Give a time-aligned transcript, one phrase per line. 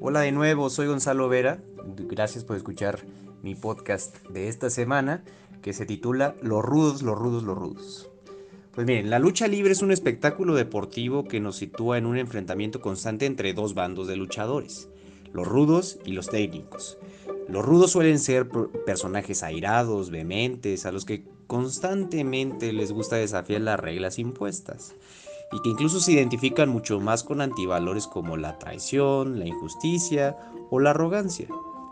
[0.00, 1.60] Hola de nuevo, soy Gonzalo Vera.
[1.96, 3.04] Gracias por escuchar
[3.42, 5.24] mi podcast de esta semana
[5.60, 8.08] que se titula Los rudos, los rudos, los rudos.
[8.70, 12.80] Pues miren, la lucha libre es un espectáculo deportivo que nos sitúa en un enfrentamiento
[12.80, 14.88] constante entre dos bandos de luchadores,
[15.32, 16.96] los rudos y los técnicos.
[17.48, 18.48] Los rudos suelen ser
[18.86, 24.94] personajes airados, vehementes, a los que constantemente les gusta desafiar las reglas impuestas
[25.52, 30.36] y que incluso se identifican mucho más con antivalores como la traición, la injusticia
[30.70, 31.48] o la arrogancia.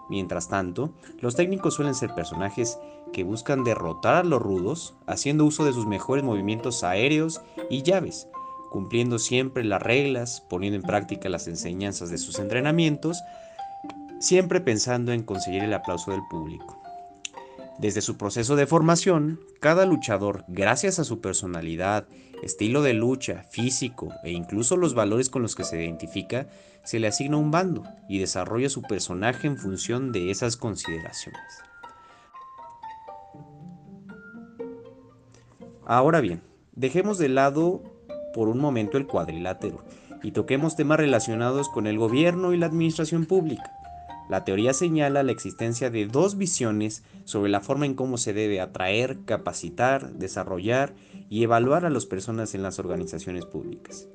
[0.09, 2.79] Mientras tanto, los técnicos suelen ser personajes
[3.13, 8.29] que buscan derrotar a los rudos haciendo uso de sus mejores movimientos aéreos y llaves,
[8.71, 13.19] cumpliendo siempre las reglas, poniendo en práctica las enseñanzas de sus entrenamientos,
[14.21, 16.86] siempre pensando en conseguir el aplauso del público.
[17.79, 22.09] Desde su proceso de formación, cada luchador, gracias a su personalidad,
[22.43, 26.49] estilo de lucha, físico e incluso los valores con los que se identifica,
[26.85, 31.43] se le asigna un bando y desarrolla su personaje en función de esas consideraciones.
[35.85, 36.41] Ahora bien,
[36.73, 37.83] dejemos de lado
[38.33, 39.85] por un momento el cuadrilátero
[40.23, 43.71] y toquemos temas relacionados con el gobierno y la administración pública.
[44.29, 48.61] La teoría señala la existencia de dos visiones sobre la forma en cómo se debe
[48.61, 50.95] atraer, capacitar, desarrollar
[51.31, 54.09] y evaluar a las personas en las organizaciones públicas.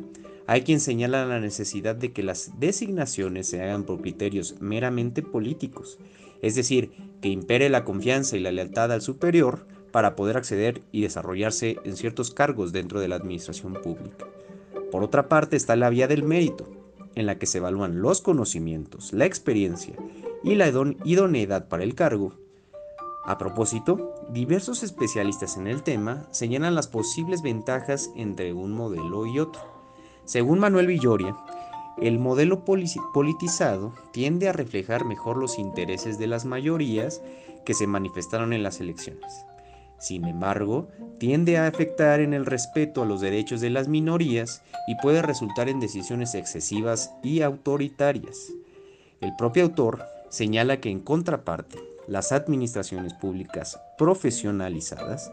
[0.47, 5.97] Hay quien señala la necesidad de que las designaciones se hagan por criterios meramente políticos,
[6.41, 11.01] es decir, que impere la confianza y la lealtad al superior para poder acceder y
[11.01, 14.25] desarrollarse en ciertos cargos dentro de la administración pública.
[14.91, 16.80] Por otra parte está la vía del mérito,
[17.15, 19.95] en la que se evalúan los conocimientos, la experiencia
[20.43, 20.67] y la
[21.03, 22.33] idoneidad para el cargo.
[23.23, 29.39] A propósito, diversos especialistas en el tema señalan las posibles ventajas entre un modelo y
[29.39, 29.61] otro.
[30.25, 31.37] Según Manuel Villoria,
[31.99, 37.21] el modelo politizado tiende a reflejar mejor los intereses de las mayorías
[37.65, 39.45] que se manifestaron en las elecciones.
[40.01, 40.87] Sin embargo,
[41.19, 45.69] tiende a afectar en el respeto a los derechos de las minorías y puede resultar
[45.69, 48.51] en decisiones excesivas y autoritarias.
[49.21, 55.31] El propio autor señala que en contraparte, las administraciones públicas profesionalizadas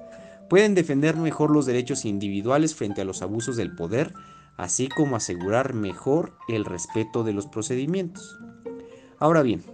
[0.51, 4.13] pueden defender mejor los derechos individuales frente a los abusos del poder,
[4.59, 8.39] así como asegurar mejor el respeto de los procedimientos.
[9.19, 9.65] Ahora bien,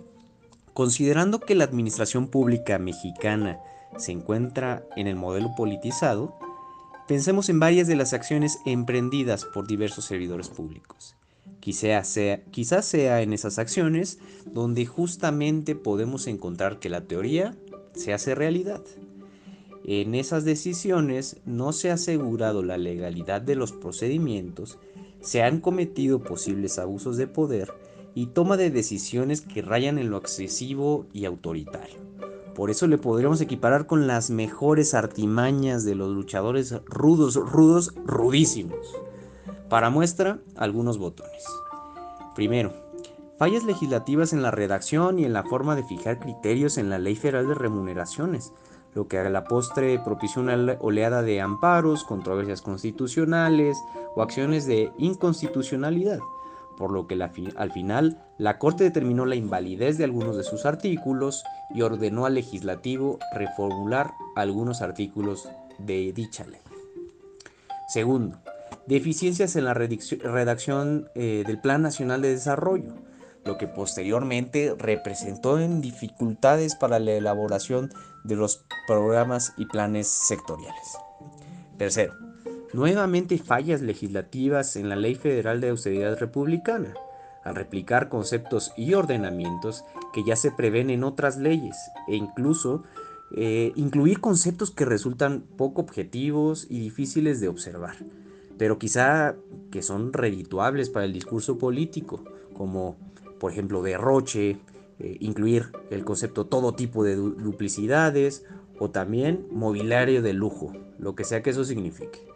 [0.72, 3.59] considerando que la administración pública mexicana
[3.99, 6.34] se encuentra en el modelo politizado,
[7.06, 11.16] pensemos en varias de las acciones emprendidas por diversos servidores públicos.
[11.60, 12.43] Quizás sea,
[12.83, 17.56] sea en esas acciones donde justamente podemos encontrar que la teoría
[17.94, 18.83] se hace realidad.
[19.87, 24.78] En esas decisiones no se ha asegurado la legalidad de los procedimientos,
[25.21, 27.72] se han cometido posibles abusos de poder
[28.15, 31.97] y toma de decisiones que rayan en lo excesivo y autoritario.
[32.54, 38.97] Por eso le podríamos equiparar con las mejores artimañas de los luchadores rudos, rudos, rudísimos.
[39.69, 41.44] Para muestra, algunos botones.
[42.37, 42.72] Primero,
[43.38, 47.16] fallas legislativas en la redacción y en la forma de fijar criterios en la Ley
[47.16, 48.53] Federal de Remuneraciones,
[48.94, 53.76] lo que a la postre propició una oleada de amparos, controversias constitucionales
[54.15, 56.21] o acciones de inconstitucionalidad
[56.77, 57.23] por lo que
[57.57, 62.35] al final la Corte determinó la invalidez de algunos de sus artículos y ordenó al
[62.35, 65.49] legislativo reformular algunos artículos
[65.79, 66.61] de dicha ley.
[67.89, 68.39] Segundo,
[68.87, 72.95] deficiencias en la redacción eh, del Plan Nacional de Desarrollo,
[73.45, 77.93] lo que posteriormente representó en dificultades para la elaboración
[78.25, 80.99] de los programas y planes sectoriales.
[81.77, 82.15] Tercero,
[82.75, 86.93] nuevamente fallas legislativas en la Ley Federal de Austeridad Republicana,
[87.45, 91.77] al replicar conceptos y ordenamientos que ya se prevén en otras leyes
[92.09, 92.83] e incluso
[93.37, 97.95] eh, incluir conceptos que resultan poco objetivos y difíciles de observar,
[98.59, 99.37] pero quizá
[99.71, 102.25] que son redituables para el discurso político,
[102.57, 102.97] como
[103.39, 104.59] por ejemplo derroche,
[104.98, 108.45] eh, incluir el concepto todo tipo de duplicidades
[108.81, 112.34] o también mobiliario de lujo, lo que sea que eso signifique.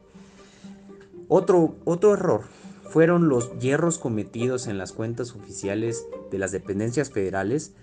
[1.28, 2.42] Otro, otro error
[2.88, 7.74] fueron los hierros cometidos en las cuentas oficiales de las dependencias federales,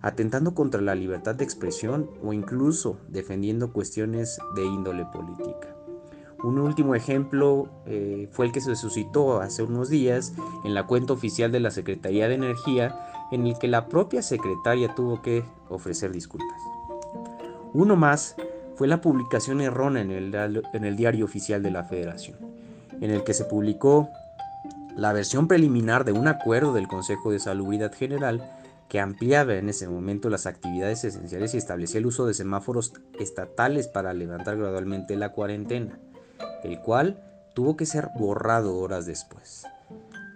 [0.00, 5.76] atentando contra la libertad de expresión o incluso defendiendo cuestiones de índole política.
[6.42, 10.32] Un último ejemplo eh, fue el que se suscitó hace unos días
[10.64, 12.98] en la cuenta oficial de la Secretaría de Energía,
[13.32, 16.58] en el que la propia secretaria tuvo que ofrecer disculpas.
[17.74, 18.36] Uno más
[18.76, 22.53] fue la publicación errónea en el, en el diario oficial de la Federación
[23.00, 24.10] en el que se publicó
[24.96, 28.50] La versión preliminar de un acuerdo del Consejo de Salubridad General
[28.88, 33.88] que ampliaba en ese momento las actividades esenciales y establecía el uso de semáforos estatales
[33.88, 35.98] para levantar gradualmente la cuarentena,
[36.62, 37.22] el cual
[37.54, 39.66] tuvo que ser borrado horas después.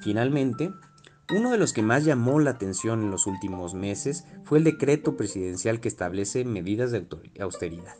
[0.00, 0.70] Finalmente,
[1.36, 5.16] uno de los que más llamó la atención en los últimos meses fue el decreto
[5.16, 7.06] presidencial que establece medidas de
[7.40, 7.96] austeridad,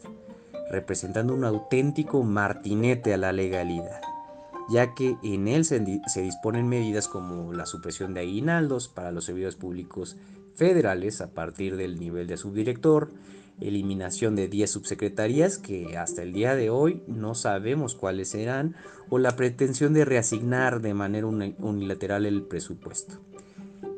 [0.70, 4.00] representando un auténtico martinete a la legalidad,
[4.69, 9.56] ya que en él se, disponen medidas como la supresión de aguinaldos para los servidores
[9.56, 10.17] públicos
[10.55, 13.11] federales a partir del nivel de subdirector,
[13.61, 18.76] eliminación de 10 subsecretarías que hasta el día de hoy no sabemos cuáles serán,
[19.09, 23.14] o la pretensión de reasignar de manera unilateral el presupuesto,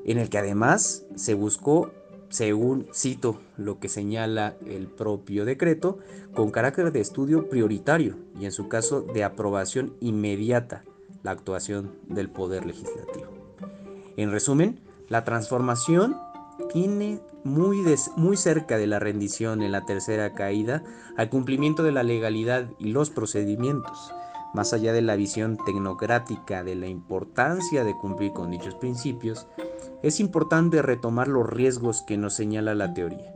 [0.04, 1.92] en el que además se buscó,
[2.30, 5.98] según cito lo que señala el propio decreto,
[6.34, 10.84] con carácter de estudio prioritario y en su caso de aprobación inmediata
[11.22, 13.26] la actuación del Poder Legislativo.
[14.16, 16.16] En resumen, la transformación
[16.72, 17.78] tiene muy,
[18.16, 20.84] muy cerca de la rendición en la tercera caída
[21.16, 24.12] al cumplimiento de la legalidad y los procedimientos,
[24.54, 29.46] más allá de la visión tecnocrática de la importancia de cumplir con dichos principios,
[30.02, 33.32] es importante retomar los riesgos que nos señala la teoría,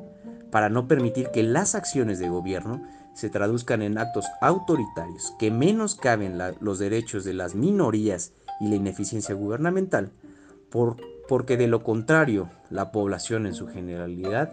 [0.51, 2.83] para no permitir que las acciones de gobierno
[3.15, 8.77] se traduzcan en actos autoritarios que menos caben los derechos de las minorías y la
[8.77, 10.13] ineficiencia gubernamental,
[10.71, 10.97] por
[11.29, 14.53] porque de lo contrario, la población en su generalidad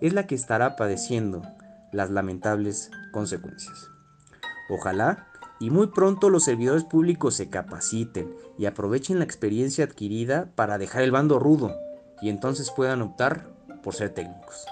[0.00, 1.42] es la que estará padeciendo
[1.92, 3.88] las lamentables consecuencias.
[4.68, 5.27] Ojalá
[5.60, 11.02] y muy pronto los servidores públicos se capaciten y aprovechen la experiencia adquirida para dejar
[11.02, 11.74] el bando rudo
[12.22, 13.48] y entonces puedan optar
[13.82, 14.66] por ser técnicos.